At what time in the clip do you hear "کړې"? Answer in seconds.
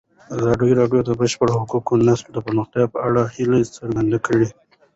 4.25-4.47